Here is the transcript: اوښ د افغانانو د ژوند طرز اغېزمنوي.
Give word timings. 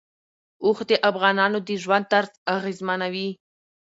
اوښ 0.63 0.77
د 0.89 0.91
افغانانو 1.09 1.57
د 1.67 1.69
ژوند 1.83 2.05
طرز 2.11 2.31
اغېزمنوي. 2.55 3.29